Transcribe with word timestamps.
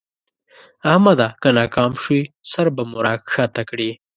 احمده! 0.91 1.27
که 1.41 1.49
ناکام 1.57 1.91
شوې؛ 2.03 2.21
سر 2.51 2.67
به 2.75 2.81
مو 2.89 2.99
راکښته 3.05 3.63
کړې. 3.69 3.89